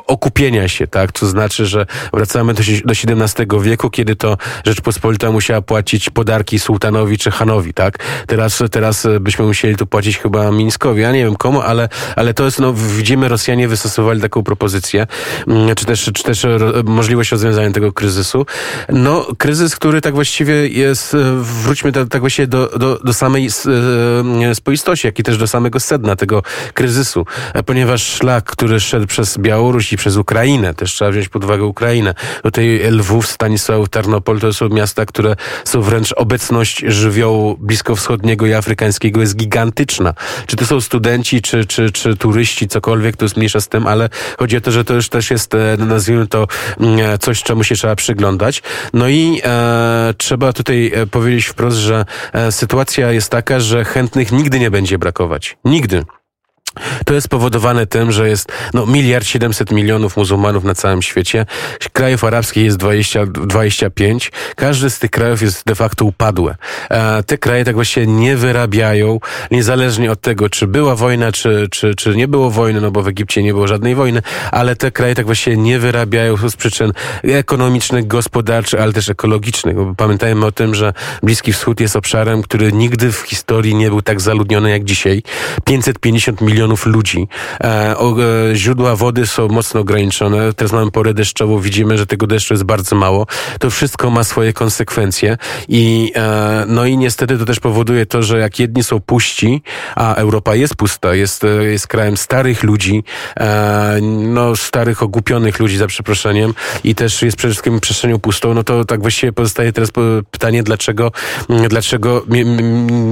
okupienia 0.08 0.68
się, 0.68 0.88
tak? 0.88 1.12
To 1.12 1.28
znaczy, 1.28 1.66
że 1.66 1.86
wracamy 2.14 2.54
do, 2.54 2.64
do 2.86 2.94
XVII 2.94 3.46
wieku, 3.62 3.90
kiedy 3.90 4.16
to 4.16 4.38
Rzeczpospolita 4.66 5.32
musiała 5.32 5.62
płacić 5.62 6.10
podarki 6.10 6.60
sułtanowi 6.60 7.18
czy 7.18 7.32
hanowi, 7.32 7.74
tak? 7.74 7.98
Teraz, 8.28 8.64
teraz 8.72 9.08
byśmy 9.20 9.46
musieli 9.46 9.76
tu 9.76 9.88
płacić 9.88 10.18
chyba 10.18 10.52
Mińskowi. 10.52 11.02
Ja 11.02 11.12
nie 11.12 11.24
wiem 11.24 11.36
komu, 11.36 11.62
ale, 11.62 11.90
ale 12.16 12.34
to 12.34 12.46
jest, 12.46 12.60
no, 12.60 12.74
widzimy, 12.74 13.28
Rosjanie 13.28 13.68
wystosowali 13.68 14.22
taką 14.22 14.44
propozycję, 14.44 15.08
mm, 15.48 15.76
czy 15.76 15.86
też, 15.86 16.12
czy 16.14 16.24
też 16.24 16.46
możliwość 16.86 17.32
rozwiązania 17.32 17.72
tego 17.72 17.94
kryzysu. 17.94 18.46
No, 18.90 19.28
kryzys, 19.38 19.76
który 19.76 20.02
tak 20.02 20.14
właściwie 20.14 20.68
jest, 20.68 21.16
wróćmy 21.42 21.92
tak, 21.92 22.08
tak 22.10 22.22
właściwie 22.22 22.48
do, 22.48 22.68
do, 22.68 23.00
do 23.04 23.14
samej 23.14 23.50
e, 24.50 24.56
spoistości, 24.56 25.08
jak 25.08 25.20
i 25.20 25.24
też 25.24 25.38
do 25.38 25.48
samego 25.48 25.80
sedna 25.80 26.16
tego 26.16 26.44
kryzysu, 26.74 27.26
ponieważ 27.66 28.04
szlak, 28.04 28.44
który 28.44 28.80
szedł 28.80 29.08
przez 29.08 29.38
Białoruś 29.38 29.94
i 29.94 29.98
przez 29.98 30.18
Ukrainę, 30.18 30.74
też 30.74 30.94
trzeba 30.94 31.12
wziąć 31.12 31.30
pod 31.30 31.44
uwagę 31.44 31.64
Ukrainę, 31.64 32.14
tutaj 32.44 32.82
Lwów, 32.92 33.28
Stanisław, 33.28 33.90
Tarnopol, 33.90 34.40
to 34.40 34.51
są 34.54 34.70
miasta, 34.70 35.06
które 35.06 35.36
są 35.66 35.82
wręcz 35.82 36.14
obecność 36.14 36.84
żywiołu 36.88 37.58
bliskowschodniego 37.58 38.46
i 38.46 38.54
afrykańskiego 38.54 39.22
jest 39.22 39.36
gigantyczna. 39.36 40.14
Czy 40.46 40.56
to 40.56 40.66
są 40.66 40.82
studenci, 40.82 41.42
czy, 41.42 41.66
czy, 41.66 41.92
czy 41.92 42.18
turyści, 42.18 42.68
cokolwiek, 42.68 43.18
to 43.18 43.26
jest 43.26 43.38
mniejsza 43.38 43.62
z 43.62 43.68
tym, 43.68 43.88
ale 43.88 44.10
chodzi 44.40 44.58
o 44.58 44.62
to, 44.62 44.72
że 44.72 44.84
to 44.84 44.94
już 44.94 45.10
też 45.10 45.32
jest, 45.32 45.54
e, 45.54 45.78
nazwijmy 45.78 46.28
to, 46.28 46.48
mm, 46.80 47.20
coś, 47.20 47.44
czemu 47.44 47.64
się 47.64 47.76
trzeba 47.76 47.96
przyglądać. 47.96 48.64
No 48.94 49.08
i 49.08 49.42
e, 49.46 50.14
trzeba 50.18 50.54
tutaj 50.54 50.92
e, 50.96 51.08
powiedzieć 51.08 51.46
wprost, 51.46 51.78
że 51.78 52.06
e, 52.34 52.52
sytuacja 52.52 53.12
jest 53.12 53.32
taka, 53.32 53.60
że 53.60 53.86
chętnych 53.86 54.32
nigdy 54.32 54.60
nie 54.60 54.72
będzie 54.72 54.98
brakować. 54.98 55.58
Nigdy. 55.66 56.04
To 57.06 57.14
jest 57.14 57.26
spowodowane 57.26 57.88
tym, 57.88 58.12
że 58.12 58.30
jest 58.30 58.52
no, 58.74 58.86
miliard 58.86 59.26
700 59.26 59.72
milionów 59.72 60.18
muzułmanów 60.18 60.64
na 60.64 60.76
całym 60.76 61.02
świecie. 61.02 61.46
Krajów 61.94 62.24
arabskich 62.24 62.64
jest 62.64 62.78
20, 62.78 63.26
25. 63.26 64.32
Każdy 64.56 64.90
z 64.90 65.00
tych 65.00 65.12
krajów 65.12 65.42
jest 65.42 65.66
de 65.66 65.76
facto 65.76 66.06
upadłe. 66.06 66.56
E, 66.90 67.24
te 67.24 67.38
kraje 67.38 67.66
tak 67.66 67.76
właśnie 67.76 68.08
nie 68.08 68.38
wyrabiają, 68.38 69.20
niezależnie 69.52 70.12
od 70.12 70.22
tego, 70.22 70.50
czy 70.50 70.68
była 70.68 70.96
wojna, 70.96 71.32
czy, 71.32 71.68
czy, 71.72 71.96
czy 71.96 72.16
nie 72.16 72.28
było 72.28 72.52
wojny, 72.52 72.82
no 72.82 72.92
bo 72.92 73.04
w 73.04 73.08
Egipcie 73.08 73.44
nie 73.44 73.54
było 73.54 73.68
żadnej 73.68 73.96
wojny, 73.96 74.22
ale 74.52 74.76
te 74.76 74.92
kraje 74.92 75.16
tak 75.16 75.26
właśnie 75.26 75.58
nie 75.58 75.80
wyrabiają 75.80 76.38
z 76.50 76.56
przyczyn 76.56 76.92
ekonomicznych, 77.24 78.08
gospodarczych, 78.08 78.82
ale 78.82 78.94
też 78.94 79.10
ekologicznych. 79.10 79.76
Pamiętajmy 79.98 80.46
o 80.46 80.52
tym, 80.52 80.76
że 80.76 80.94
Bliski 81.24 81.54
Wschód 81.54 81.80
jest 81.80 81.96
obszarem, 81.96 82.42
który 82.42 82.72
nigdy 82.74 83.12
w 83.12 83.20
historii 83.20 83.76
nie 83.76 83.90
był 83.90 84.02
tak 84.02 84.22
zaludniony 84.22 84.70
jak 84.70 84.84
dzisiaj. 84.84 85.24
550 85.66 86.42
milionów 86.42 86.61
milionów 86.62 86.86
ludzi. 86.86 87.28
E, 87.64 87.98
o, 87.98 88.16
e, 88.52 88.56
źródła 88.56 88.96
wody 88.96 89.28
są 89.28 89.48
mocno 89.48 89.80
ograniczone. 89.80 90.54
Teraz 90.54 90.72
mamy 90.72 90.92
porę 90.92 91.14
deszczową, 91.14 91.60
widzimy, 91.60 91.98
że 91.98 92.06
tego 92.06 92.28
deszczu 92.28 92.54
jest 92.54 92.64
bardzo 92.64 92.96
mało. 92.96 93.28
To 93.60 93.70
wszystko 93.70 94.10
ma 94.10 94.24
swoje 94.24 94.54
konsekwencje 94.54 95.38
i 95.68 96.12
e, 96.16 96.66
no 96.68 96.86
i 96.86 96.98
niestety 96.98 97.38
to 97.38 97.46
też 97.46 97.60
powoduje 97.60 98.06
to, 98.06 98.24
że 98.24 98.40
jak 98.40 98.60
jedni 98.60 98.84
są 98.84 99.00
puści, 99.00 99.62
a 99.96 100.16
Europa 100.16 100.56
jest 100.56 100.76
pusta, 100.76 101.16
jest, 101.16 101.44
e, 101.44 101.48
jest 101.48 101.88
krajem 101.88 102.18
starych 102.18 102.64
ludzi, 102.64 103.04
e, 103.40 104.00
no 104.02 104.56
starych, 104.56 105.04
ogupionych 105.04 105.60
ludzi 105.60 105.78
za 105.78 105.88
przeproszeniem 105.88 106.54
i 106.84 106.96
też 106.96 107.22
jest 107.22 107.38
przede 107.38 107.54
wszystkim 107.54 107.80
przestrzenią 107.80 108.20
pustą, 108.20 108.54
no 108.54 108.64
to 108.64 108.86
tak 108.86 109.02
właściwie 109.02 109.34
pozostaje 109.34 109.74
teraz 109.74 109.90
pytanie, 110.32 110.64
dlaczego, 110.64 111.12
dlaczego 111.70 112.24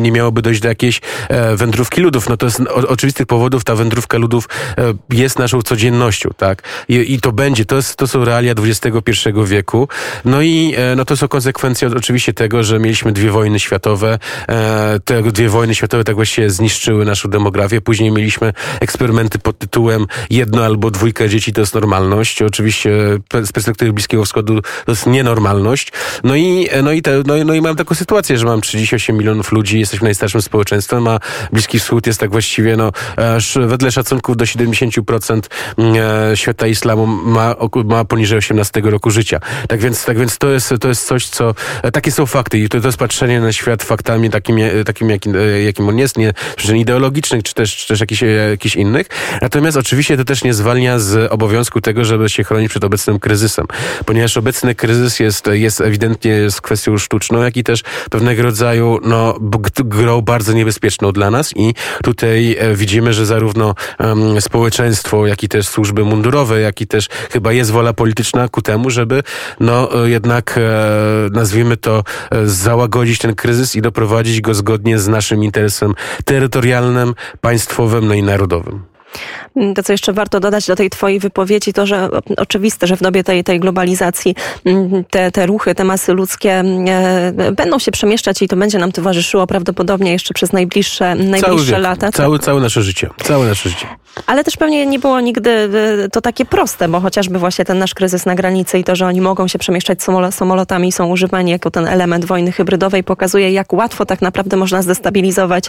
nie 0.01 0.11
miałoby 0.11 0.41
dojść 0.41 0.61
do 0.61 0.67
jakiejś 0.67 1.01
e, 1.29 1.55
wędrówki 1.55 2.01
ludów. 2.01 2.29
No 2.29 2.37
to 2.37 2.45
jest 2.45 2.61
oczywistych 2.87 3.27
powodów 3.27 3.38
powodów 3.39 3.63
ta 3.63 3.75
wędrówka 3.75 4.17
ludów 4.17 4.50
e, 4.77 4.93
jest 5.10 5.39
naszą 5.39 5.62
codziennością, 5.62 6.29
tak? 6.38 6.63
I, 6.89 7.13
i 7.13 7.22
to 7.22 7.31
będzie, 7.31 7.65
to, 7.65 7.75
jest, 7.75 7.96
to 7.96 8.08
są 8.08 8.25
realia 8.25 8.53
XXI 8.58 9.12
wieku. 9.46 9.88
No 10.25 10.41
i 10.41 10.74
e, 10.77 10.96
no 10.96 11.05
to 11.05 11.17
są 11.17 11.27
konsekwencje 11.27 11.88
oczywiście 11.98 12.34
tego, 12.34 12.63
że 12.63 12.79
mieliśmy 12.79 13.12
dwie 13.12 13.31
wojny 13.31 13.60
światowe. 13.60 14.19
E, 14.50 15.00
te 15.05 15.24
dwie 15.24 15.50
wojny 15.50 15.75
światowe 15.75 16.03
tak 16.03 16.15
właściwie 16.15 16.50
zniszczyły 16.50 17.05
naszą 17.05 17.29
demografię. 17.29 17.81
Później 17.81 18.12
mieliśmy 18.12 18.53
eksperymenty 18.79 19.39
pod 19.39 19.58
tytułem 19.58 20.05
jedno 20.29 20.65
albo 20.65 20.91
dwójka 20.91 21.27
dzieci 21.27 21.53
to 21.53 21.62
jest 21.62 21.74
normalność. 21.74 22.41
Oczywiście 22.41 22.89
z 23.43 23.51
perspektywy 23.51 23.93
Bliskiego 23.93 24.25
Wschodu 24.25 24.62
to 24.86 24.91
jest 24.91 25.08
nienormalność. 25.08 25.91
No 26.24 26.36
i, 26.36 26.69
no 26.84 26.91
i, 26.91 27.01
te, 27.01 27.24
no, 27.25 27.34
no 27.46 27.53
i 27.53 27.62
mam 27.62 27.75
taką 27.75 27.96
sytuację, 27.96 28.38
że 28.38 28.46
mam 28.46 28.62
38 28.62 29.17
milionów 29.17 29.51
ludzi, 29.51 29.79
jesteśmy 29.79 30.05
najstarszym 30.05 30.41
społeczeństwem, 30.41 31.08
a 31.08 31.19
Bliski 31.53 31.79
Wschód 31.79 32.08
jest 32.08 32.19
tak 32.19 32.31
właściwie 32.31 32.77
no, 32.77 32.91
wedle 33.67 33.91
szacunków 33.91 34.38
do 34.38 34.45
70% 34.45 35.41
mm, 35.77 35.95
e, 36.31 36.38
świata 36.38 36.67
islamu 36.67 37.07
ma, 37.07 37.55
ma 37.86 38.05
poniżej 38.05 38.38
18 38.38 38.81
roku 38.83 39.12
życia. 39.12 39.39
Tak 39.67 39.79
więc, 39.79 40.05
tak 40.05 40.17
więc 40.17 40.38
to, 40.38 40.50
jest, 40.50 40.74
to 40.79 40.88
jest 40.88 41.07
coś, 41.07 41.25
co... 41.25 41.55
E, 41.83 41.91
takie 41.91 42.12
są 42.12 42.25
fakty 42.25 42.59
i 42.59 42.69
to, 42.69 42.81
to 42.81 42.88
jest 42.88 42.98
patrzenie 42.98 43.41
na 43.41 43.53
świat 43.53 43.83
faktami 43.83 44.29
takim, 44.29 44.57
e, 44.57 44.83
takim 44.83 45.09
jakim, 45.09 45.33
jakim 45.65 45.89
on 45.89 45.98
jest, 45.98 46.17
nie 46.17 46.33
ideologicznych, 46.79 47.43
czy 47.43 47.53
też, 47.53 47.75
czy 47.75 47.88
też 47.88 48.00
jakichś, 48.00 48.21
jakichś 48.50 48.75
innych. 48.75 49.07
Natomiast 49.41 49.77
oczywiście 49.77 50.17
to 50.17 50.25
też 50.25 50.43
nie 50.43 50.53
zwalnia 50.53 51.00
z 51.00 51.31
obowiązku 51.31 51.81
tego, 51.81 52.05
żeby 52.05 52.29
się 52.29 52.43
chronić 52.43 52.69
przed 52.69 52.83
obecnym 52.83 53.19
kryzysem, 53.19 53.65
ponieważ 54.05 54.38
obecny 54.38 54.75
kryzys 54.75 55.19
jest, 55.19 55.48
jest 55.51 55.81
ewidentnie 55.81 56.51
z 56.51 56.62
kwestią 56.62 56.98
sztuczną, 56.98 57.41
jak 57.41 57.57
i 57.57 57.63
też 57.63 57.83
pewnego 58.09 58.43
rodzaju 58.43 59.00
no, 59.03 59.36
grą 59.86 60.21
bardzo 60.21 60.53
niebezpieczną 60.53 61.12
dla 61.12 61.31
nas 61.31 61.53
i 61.55 61.74
tutaj 62.03 62.57
widzimy, 62.75 63.13
że 63.13 63.18
zarówno 63.25 63.75
um, 63.99 64.41
społeczeństwo, 64.41 65.27
jak 65.27 65.43
i 65.43 65.49
też 65.49 65.67
służby 65.67 66.03
mundurowe, 66.03 66.61
jak 66.61 66.81
i 66.81 66.88
też 66.88 67.07
chyba 67.31 67.51
jest 67.53 67.71
wola 67.71 67.93
polityczna 67.93 68.47
ku 68.47 68.61
temu, 68.61 68.89
żeby 68.89 69.23
no 69.59 69.89
jednak 70.05 70.57
e, 70.57 71.29
nazwijmy 71.31 71.77
to 71.77 72.03
e, 72.31 72.47
załagodzić 72.47 73.19
ten 73.19 73.35
kryzys 73.35 73.75
i 73.75 73.81
doprowadzić 73.81 74.41
go 74.41 74.53
zgodnie 74.53 74.99
z 74.99 75.07
naszym 75.07 75.43
interesem 75.43 75.93
terytorialnym, 76.25 77.15
państwowym, 77.41 78.07
no 78.07 78.13
i 78.13 78.23
narodowym. 78.23 78.88
To, 79.75 79.83
co 79.83 79.93
jeszcze 79.93 80.13
warto 80.13 80.39
dodać 80.39 80.67
do 80.67 80.75
tej 80.75 80.89
twojej 80.89 81.19
wypowiedzi, 81.19 81.73
to, 81.73 81.85
że 81.85 82.09
oczywiste, 82.37 82.87
że 82.87 82.97
w 82.97 83.01
dobie 83.01 83.23
tej, 83.23 83.43
tej 83.43 83.59
globalizacji 83.59 84.35
mm, 84.65 85.03
te, 85.09 85.31
te 85.31 85.45
ruchy, 85.45 85.75
te 85.75 85.83
masy 85.83 86.13
ludzkie 86.13 86.51
e, 86.51 87.51
będą 87.51 87.79
się 87.79 87.91
przemieszczać 87.91 88.41
i 88.41 88.47
to 88.47 88.55
będzie 88.55 88.77
nam 88.77 88.91
towarzyszyło 88.91 89.47
prawdopodobnie 89.47 90.11
jeszcze 90.11 90.33
przez 90.33 90.53
najbliższe, 90.53 91.15
najbliższe 91.15 91.71
cały 91.71 91.81
lata. 91.81 92.11
Całe, 92.11 92.37
tak? 92.37 92.45
całe 92.45 92.61
nasze 92.61 92.81
życie. 92.81 93.09
Całe 93.23 93.47
nasze 93.47 93.69
życie. 93.69 93.87
Ale 94.25 94.43
też 94.43 94.57
pewnie 94.57 94.85
nie 94.85 94.99
było 94.99 95.19
nigdy 95.19 95.49
e, 95.49 96.09
to 96.09 96.21
takie 96.21 96.45
proste, 96.45 96.87
bo 96.87 96.99
chociażby 96.99 97.39
właśnie 97.39 97.65
ten 97.65 97.79
nasz 97.79 97.93
kryzys 97.93 98.25
na 98.25 98.35
granicy 98.35 98.79
i 98.79 98.83
to, 98.83 98.95
że 98.95 99.07
oni 99.07 99.21
mogą 99.21 99.47
się 99.47 99.59
przemieszczać 99.59 99.99
samolotami 100.31 100.87
i 100.87 100.91
są 100.91 101.07
używani 101.07 101.51
jako 101.51 101.71
ten 101.71 101.87
element 101.87 102.25
wojny 102.25 102.51
hybrydowej, 102.51 103.03
pokazuje, 103.03 103.51
jak 103.51 103.73
łatwo 103.73 104.05
tak 104.05 104.21
naprawdę 104.21 104.57
można 104.57 104.81
zdestabilizować 104.81 105.65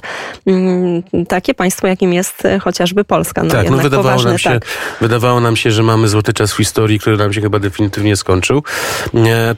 mm, 0.47 1.02
takie 1.28 1.54
państwo, 1.54 1.87
jakim 1.87 2.12
jest 2.12 2.44
e, 2.44 2.59
chociażby 2.59 3.04
Polska. 3.04 3.29
No 3.37 3.50
tak, 3.50 3.70
no 3.70 3.76
wydawało, 3.76 4.02
poważny, 4.02 4.30
nam 4.30 4.38
się, 4.38 4.50
tak. 4.50 4.64
wydawało 5.00 5.40
nam 5.40 5.56
się, 5.56 5.70
że 5.70 5.82
mamy 5.82 6.08
złoty 6.08 6.32
czas 6.32 6.52
w 6.52 6.56
historii, 6.56 6.99
który 6.99 7.16
nam 7.16 7.32
się 7.32 7.40
chyba 7.40 7.58
definitywnie 7.58 8.16
skończył. 8.16 8.62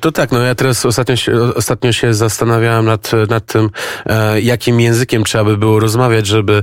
To 0.00 0.12
tak, 0.12 0.32
no 0.32 0.38
ja 0.38 0.54
teraz 0.54 0.86
ostatnio 0.86 1.16
się, 1.16 1.32
ostatnio 1.54 1.92
się 1.92 2.14
zastanawiałem 2.14 2.84
nad, 2.84 3.10
nad 3.28 3.46
tym, 3.46 3.70
e, 4.06 4.40
jakim 4.40 4.80
językiem 4.80 5.24
trzeba 5.24 5.44
by 5.44 5.56
było 5.56 5.80
rozmawiać, 5.80 6.26
żeby 6.26 6.62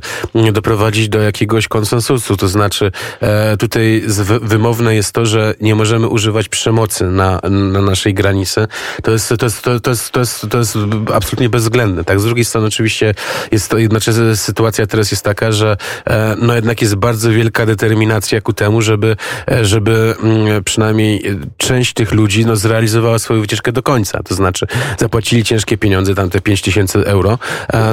doprowadzić 0.53 1.09
do 1.09 1.21
jakiegoś 1.21 1.67
konsensusu. 1.67 2.37
To 2.37 2.47
znaczy, 2.47 2.91
e, 3.21 3.57
tutaj 3.57 4.03
wymowne 4.41 4.95
jest 4.95 5.13
to, 5.13 5.25
że 5.25 5.53
nie 5.61 5.75
możemy 5.75 6.07
używać 6.07 6.49
przemocy 6.49 7.05
na, 7.05 7.39
na 7.49 7.81
naszej 7.81 8.13
granicy. 8.13 8.67
To 9.03 9.11
jest, 9.11 9.33
to 9.39 9.45
jest, 9.45 9.61
to, 9.61 9.79
to 9.79 9.89
jest, 9.89 10.11
to 10.11 10.19
jest, 10.19 10.47
to 10.49 10.57
jest 10.57 10.77
absolutnie 11.13 11.49
bezwzględne. 11.49 12.03
Tak, 12.03 12.19
z 12.19 12.23
drugiej 12.23 12.45
strony 12.45 12.67
oczywiście 12.67 13.13
jest 13.51 13.69
to, 13.69 13.77
znaczy 13.89 14.37
sytuacja 14.37 14.87
teraz 14.87 15.11
jest 15.11 15.23
taka, 15.23 15.51
że 15.51 15.77
e, 16.05 16.35
no 16.41 16.55
jednak 16.55 16.81
jest 16.81 16.95
bardzo 16.99 17.31
wielka 17.31 17.65
determinacja 17.65 18.41
ku 18.41 18.53
temu, 18.53 18.81
żeby, 18.81 19.15
e, 19.51 19.65
żeby 19.65 20.15
mm, 20.23 20.63
przynajmniej 20.63 21.23
część 21.57 21.93
tych 21.93 22.11
ludzi 22.11 22.45
no, 22.45 22.55
zrealizowała 22.55 23.19
swoją 23.19 23.41
wycieczkę 23.41 23.71
do 23.71 23.83
końca. 23.83 24.23
To 24.23 24.35
znaczy 24.35 24.67
zapłacili 24.97 25.43
ciężkie 25.43 25.77
pieniądze, 25.77 26.15
tam 26.15 26.29
te 26.29 26.41
5 26.41 26.61
tysięcy 26.61 27.05
euro. 27.05 27.37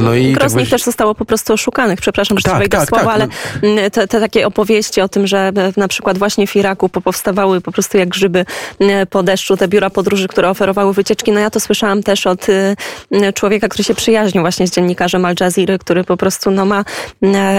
No 0.01 0.15
i 0.15 0.33
Gros 0.33 0.55
tak 0.55 0.69
też 0.69 0.83
zostało 0.83 1.15
po 1.15 1.25
prostu 1.25 1.53
oszukanych. 1.53 2.01
Przepraszam, 2.01 2.39
że 2.39 2.45
tak, 2.45 2.59
wejdę 2.59 2.79
tak, 2.79 2.91
tak. 2.91 3.07
ale 3.07 3.29
mm, 3.63 3.91
te, 3.91 4.09
te, 4.09 4.21
takie 4.21 4.47
opowieści 4.47 5.01
o 5.01 5.09
tym, 5.09 5.27
że 5.27 5.53
na 5.77 5.89
przykład 5.89 6.19
właśnie 6.19 6.47
w 6.47 6.57
Iraku 6.57 6.89
powstawały 6.89 7.61
po 7.61 7.73
prostu 7.73 7.99
jak 7.99 8.09
grzyby 8.09 8.45
mm, 8.81 9.07
po 9.07 9.23
deszczu 9.23 9.57
te 9.57 9.69
biura 9.69 9.91
podróży, 9.91 10.29
które 10.29 10.51
oferowały 10.51 10.93
wycieczki. 10.93 11.33
No 11.33 11.41
ja 11.41 11.51
to 11.51 11.61
słyszałam 11.61 12.03
też 12.03 12.27
od 12.27 12.49
y, 12.49 12.77
człowieka, 13.35 13.69
który 13.69 13.85
się 13.85 13.95
przyjaźnił 13.95 14.43
właśnie 14.43 14.67
z 14.67 14.71
dziennikarzem 14.71 15.25
Al 15.25 15.35
Jazeera, 15.41 15.79
który 15.79 16.05
po 16.05 16.17
prostu 16.17 16.51
no, 16.51 16.65
ma 16.65 16.85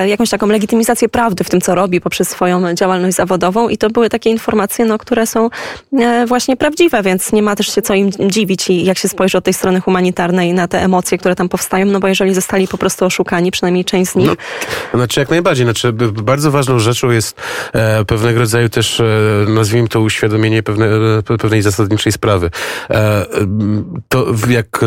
jakąś 0.06 0.30
taką 0.30 0.48
legitymizację 0.48 1.10
prawdy 1.10 1.37
w 1.44 1.50
tym, 1.50 1.62
co 1.62 1.76
robi 1.76 2.02
poprzez 2.02 2.30
swoją 2.30 2.74
działalność 2.76 3.16
zawodową 3.16 3.70
i 3.70 3.78
to 3.78 3.90
były 3.90 4.10
takie 4.10 4.30
informacje, 4.30 4.86
no, 4.86 4.98
które 4.98 5.28
są 5.28 5.50
e, 6.00 6.26
właśnie 6.26 6.58
prawdziwe, 6.58 7.04
więc 7.04 7.32
nie 7.32 7.42
ma 7.42 7.56
też 7.56 7.76
się 7.76 7.82
co 7.82 7.94
im 7.94 8.12
dziwić 8.12 8.70
i 8.70 8.86
jak 8.86 8.98
się 8.98 9.10
spojrzy 9.10 9.38
od 9.38 9.44
tej 9.44 9.54
strony 9.54 9.82
humanitarnej 9.82 10.54
na 10.54 10.68
te 10.68 10.82
emocje, 10.82 11.18
które 11.18 11.36
tam 11.36 11.50
powstają, 11.50 11.86
no 11.86 12.00
bo 12.00 12.08
jeżeli 12.08 12.34
zostali 12.34 12.68
po 12.68 12.78
prostu 12.78 13.06
oszukani, 13.06 13.52
przynajmniej 13.52 13.86
część 13.86 14.12
z 14.12 14.16
nich. 14.16 14.28
No, 14.28 14.36
znaczy 14.94 15.20
jak 15.20 15.30
najbardziej, 15.30 15.66
znaczy 15.66 15.94
bardzo 16.24 16.52
ważną 16.52 16.80
rzeczą 16.80 17.10
jest 17.10 17.42
e, 17.74 18.06
pewnego 18.06 18.40
rodzaju 18.40 18.70
też, 18.70 19.00
e, 19.00 19.06
nazwijmy 19.48 19.88
to 19.88 20.02
uświadomienie 20.02 20.64
pewne, 20.64 20.86
e, 21.30 21.38
pewnej 21.38 21.62
zasadniczej 21.62 22.12
sprawy. 22.12 22.52
E, 22.90 23.26
to 24.10 24.26
jak 24.50 24.80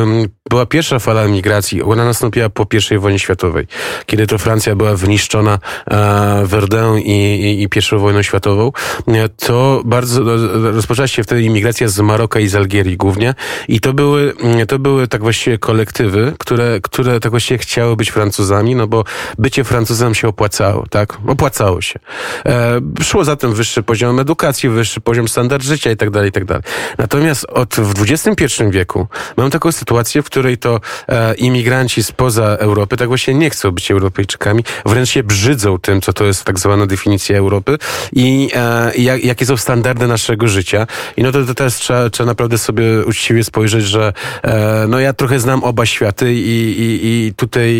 była 0.50 0.66
pierwsza 0.66 0.98
fala 0.98 1.28
migracji, 1.28 1.82
ona 1.82 2.04
nastąpiła 2.04 2.48
po 2.48 2.66
I 2.90 2.98
wojnie 2.98 3.18
światowej, 3.18 3.66
kiedy 4.06 4.26
to 4.26 4.38
Francja 4.38 4.76
była 4.76 4.94
wyniszczona 4.94 5.58
e, 5.90 6.39
Verdun 6.44 6.98
i, 6.98 7.10
i, 7.10 7.62
i 7.62 7.68
pierwszą 7.68 7.98
wojną 7.98 8.22
światową, 8.22 8.72
to 9.36 9.82
bardzo 9.84 10.22
rozpoczęła 10.72 11.08
się 11.08 11.22
wtedy 11.22 11.42
imigracja 11.42 11.88
z 11.88 12.00
Maroka 12.00 12.40
i 12.40 12.48
z 12.48 12.54
Algierii 12.54 12.96
głównie 12.96 13.34
i 13.68 13.80
to 13.80 13.92
były, 13.92 14.34
to 14.68 14.78
były 14.78 15.08
tak 15.08 15.22
właściwie 15.22 15.58
kolektywy, 15.58 16.32
które, 16.38 16.80
które 16.82 17.20
tak 17.20 17.30
właściwie 17.30 17.58
chciały 17.58 17.96
być 17.96 18.10
Francuzami, 18.10 18.74
no 18.74 18.86
bo 18.86 19.04
bycie 19.38 19.64
Francuzem 19.64 20.14
się 20.14 20.28
opłacało, 20.28 20.86
tak? 20.90 21.18
Opłacało 21.26 21.80
się. 21.80 21.98
E, 22.46 22.80
szło 23.02 23.24
za 23.24 23.36
tym 23.36 23.54
wyższy 23.54 23.82
poziom 23.82 24.20
edukacji, 24.20 24.68
wyższy 24.68 25.00
poziom 25.00 25.28
standard 25.28 25.64
życia 25.64 25.90
i 25.90 25.96
tak 25.96 26.10
dalej, 26.10 26.28
i 26.28 26.32
tak 26.32 26.44
dalej. 26.44 26.62
Natomiast 26.98 27.44
od 27.44 27.74
w 27.74 28.02
XXI 28.02 28.64
wieku 28.70 29.06
mamy 29.36 29.50
taką 29.50 29.72
sytuację, 29.72 30.22
w 30.22 30.24
której 30.24 30.58
to 30.58 30.80
e, 31.08 31.34
imigranci 31.34 32.02
spoza 32.02 32.44
Europy 32.44 32.96
tak 32.96 33.08
właśnie 33.08 33.34
nie 33.34 33.50
chcą 33.50 33.70
być 33.70 33.90
Europejczykami, 33.90 34.64
wręcz 34.86 35.08
się 35.08 35.22
brzydzą 35.22 35.78
tym, 35.78 36.00
co 36.00 36.12
to 36.12 36.24
jest 36.30 36.44
tak 36.44 36.58
zwana 36.58 36.86
definicja 36.86 37.38
Europy 37.38 37.78
i 38.12 38.50
e, 38.54 38.92
jak, 38.96 39.24
jakie 39.24 39.46
są 39.46 39.56
standardy 39.56 40.06
naszego 40.06 40.48
życia. 40.48 40.86
I 41.16 41.22
no 41.22 41.32
to, 41.32 41.44
to 41.44 41.54
teraz 41.54 41.76
trzeba, 41.76 42.10
trzeba 42.10 42.26
naprawdę 42.26 42.58
sobie 42.58 43.04
uczciwie 43.04 43.44
spojrzeć, 43.44 43.84
że 43.84 44.12
e, 44.42 44.86
no 44.88 45.00
ja 45.00 45.12
trochę 45.12 45.40
znam 45.40 45.64
oba 45.64 45.86
światy 45.86 46.34
i, 46.34 46.80
i, 46.80 47.00
i 47.02 47.34
tutaj 47.34 47.70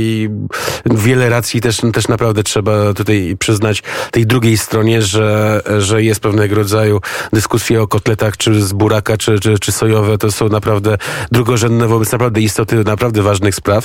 wiele 0.86 1.28
racji 1.28 1.60
też, 1.60 1.80
też 1.92 2.08
naprawdę 2.08 2.42
trzeba 2.42 2.94
tutaj 2.94 3.36
przyznać 3.38 3.82
tej 4.10 4.26
drugiej 4.26 4.58
stronie, 4.58 5.02
że, 5.02 5.60
że 5.78 6.02
jest 6.02 6.20
pewnego 6.20 6.54
rodzaju 6.54 7.00
dyskusje 7.32 7.82
o 7.82 7.88
kotletach, 7.88 8.36
czy 8.36 8.62
z 8.62 8.72
buraka, 8.72 9.16
czy, 9.16 9.40
czy, 9.40 9.58
czy 9.58 9.72
sojowe. 9.72 10.18
To 10.18 10.32
są 10.32 10.48
naprawdę 10.48 10.98
drugorzędne 11.32 11.88
wobec 11.88 12.12
naprawdę 12.12 12.40
istoty 12.40 12.84
naprawdę 12.84 13.22
ważnych 13.22 13.54
spraw. 13.54 13.84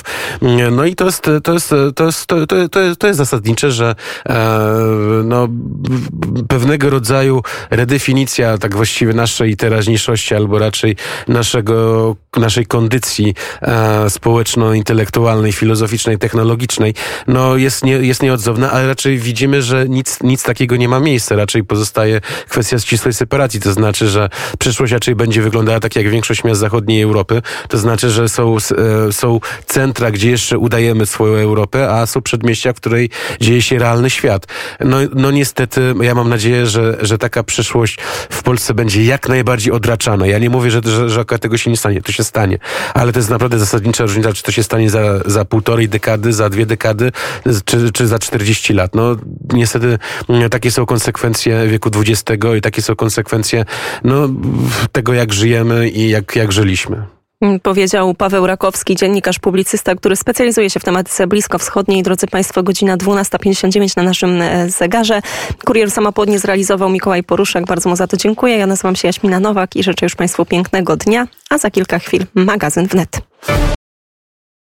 No 0.72 0.84
i 0.84 0.94
to 0.94 1.04
jest, 1.04 1.22
to 1.42 1.52
jest, 1.52 1.74
to 1.94 2.04
jest, 2.06 2.26
to, 2.26 2.46
to, 2.46 2.56
to 2.98 3.06
jest 3.06 3.16
zasadnicze, 3.16 3.70
że 3.70 3.94
e, 4.26 4.55
no, 5.24 5.48
pewnego 6.48 6.90
rodzaju 6.90 7.42
redefinicja 7.70 8.58
tak 8.58 8.76
właściwie 8.76 9.14
naszej 9.14 9.56
teraźniejszości, 9.56 10.34
albo 10.34 10.58
raczej 10.58 10.96
naszego, 11.28 12.16
naszej 12.36 12.66
kondycji 12.66 13.34
e, 13.62 14.10
społeczno-intelektualnej, 14.10 15.52
filozoficznej, 15.52 16.18
technologicznej, 16.18 16.94
no 17.26 17.56
jest, 17.56 17.84
nie, 17.84 17.92
jest 17.92 18.22
nieodzowna, 18.22 18.72
ale 18.72 18.86
raczej 18.86 19.18
widzimy, 19.18 19.62
że 19.62 19.88
nic, 19.88 20.18
nic 20.22 20.42
takiego 20.42 20.76
nie 20.76 20.88
ma 20.88 21.00
miejsca. 21.00 21.36
Raczej 21.36 21.64
pozostaje 21.64 22.20
kwestia 22.48 22.78
ścisłej 22.78 23.14
separacji. 23.14 23.60
To 23.60 23.72
znaczy, 23.72 24.08
że 24.08 24.28
przyszłość 24.58 24.92
raczej 24.92 25.14
będzie 25.14 25.42
wyglądała 25.42 25.80
tak 25.80 25.96
jak 25.96 26.08
większość 26.08 26.44
miast 26.44 26.60
zachodniej 26.60 27.02
Europy. 27.02 27.42
To 27.68 27.78
znaczy, 27.78 28.10
że 28.10 28.28
są, 28.28 28.56
e, 28.56 29.12
są 29.12 29.40
centra, 29.66 30.10
gdzie 30.10 30.30
jeszcze 30.30 30.58
udajemy 30.58 31.06
swoją 31.06 31.34
Europę, 31.34 31.90
a 31.90 32.06
są 32.06 32.22
przedmieścia, 32.22 32.72
w 32.72 32.76
której 32.76 33.10
dzieje 33.40 33.62
się 33.62 33.78
realny 33.78 34.10
świat. 34.10 34.45
No, 34.80 34.96
no 35.14 35.30
niestety, 35.30 35.94
ja 36.00 36.14
mam 36.14 36.28
nadzieję, 36.28 36.66
że, 36.66 36.96
że 37.00 37.18
taka 37.18 37.42
przyszłość 37.42 37.98
w 38.30 38.42
Polsce 38.42 38.74
będzie 38.74 39.04
jak 39.04 39.28
najbardziej 39.28 39.72
odraczana. 39.72 40.26
Ja 40.26 40.38
nie 40.38 40.50
mówię, 40.50 40.70
że, 40.70 40.80
że, 40.84 41.10
że 41.10 41.24
tego 41.24 41.58
się 41.58 41.70
nie 41.70 41.76
stanie. 41.76 42.02
To 42.02 42.12
się 42.12 42.24
stanie. 42.24 42.58
Ale 42.94 43.12
to 43.12 43.18
jest 43.18 43.30
naprawdę 43.30 43.58
zasadnicza 43.58 44.04
różnica, 44.04 44.32
czy 44.32 44.42
to 44.42 44.52
się 44.52 44.62
stanie 44.62 44.90
za, 44.90 45.20
za 45.26 45.44
półtorej 45.44 45.88
dekady, 45.88 46.32
za 46.32 46.48
dwie 46.48 46.66
dekady, 46.66 47.12
czy, 47.64 47.92
czy 47.92 48.06
za 48.06 48.18
40 48.18 48.72
lat. 48.72 48.94
No 48.94 49.16
niestety 49.52 49.98
mm, 50.28 50.50
takie 50.50 50.70
są 50.70 50.86
konsekwencje 50.86 51.68
wieku 51.68 51.90
XX 51.94 52.44
i 52.58 52.60
takie 52.60 52.82
są 52.82 52.96
konsekwencje 52.96 53.64
no, 54.04 54.28
tego, 54.92 55.14
jak 55.14 55.32
żyjemy 55.32 55.88
i 55.88 56.08
jak, 56.08 56.36
jak 56.36 56.52
żyliśmy. 56.52 57.15
Powiedział 57.62 58.14
Paweł 58.14 58.46
Rakowski, 58.46 58.96
dziennikarz, 58.96 59.38
publicysta, 59.38 59.94
który 59.94 60.16
specjalizuje 60.16 60.70
się 60.70 60.80
w 60.80 60.84
tematyce 60.84 61.26
bliskowschodniej. 61.26 62.02
Drodzy 62.02 62.26
Państwo, 62.26 62.62
godzina 62.62 62.96
12.59 62.96 63.96
na 63.96 64.02
naszym 64.02 64.42
e, 64.42 64.70
zegarze. 64.70 65.22
Kurier 65.64 65.90
samochodnie 65.90 66.38
zrealizował 66.38 66.90
Mikołaj 66.90 67.22
Poruszek. 67.22 67.66
Bardzo 67.66 67.88
mu 67.88 67.96
za 67.96 68.06
to 68.06 68.16
dziękuję. 68.16 68.58
Ja 68.58 68.66
nazywam 68.66 68.96
się 68.96 69.08
Jaśmina 69.08 69.40
Nowak 69.40 69.76
i 69.76 69.82
życzę 69.82 70.06
już 70.06 70.14
Państwu 70.14 70.44
pięknego 70.44 70.96
dnia, 70.96 71.26
a 71.50 71.58
za 71.58 71.70
kilka 71.70 71.98
chwil 71.98 72.26
magazyn 72.34 72.86
wnet. 72.86 73.20